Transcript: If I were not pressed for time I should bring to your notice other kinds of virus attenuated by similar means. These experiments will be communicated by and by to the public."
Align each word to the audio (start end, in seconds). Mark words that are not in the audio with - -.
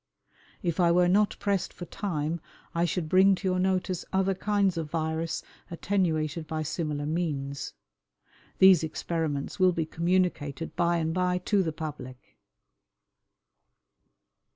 If 0.63 0.79
I 0.79 0.91
were 0.91 1.07
not 1.07 1.37
pressed 1.37 1.71
for 1.71 1.85
time 1.85 2.41
I 2.73 2.85
should 2.85 3.07
bring 3.07 3.35
to 3.35 3.47
your 3.47 3.59
notice 3.59 4.03
other 4.11 4.33
kinds 4.33 4.75
of 4.75 4.89
virus 4.89 5.43
attenuated 5.69 6.47
by 6.47 6.63
similar 6.63 7.05
means. 7.05 7.75
These 8.57 8.83
experiments 8.83 9.59
will 9.59 9.73
be 9.73 9.85
communicated 9.85 10.75
by 10.75 10.97
and 10.97 11.13
by 11.13 11.37
to 11.37 11.61
the 11.61 11.71
public." 11.71 12.35